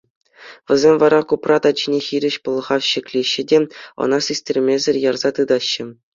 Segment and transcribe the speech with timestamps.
[0.69, 3.57] Вӗсем вара Купрат ачине хирӗҫ пӑлхав ҫӗклеҫҫӗ те
[4.07, 5.85] ӑна систермесӗр ярса тытаҫҫӗ.